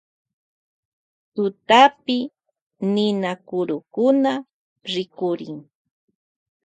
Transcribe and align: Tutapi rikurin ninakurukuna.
Tutapi 1.33 2.17
rikurin 2.27 2.91
ninakurukuna. 2.93 4.31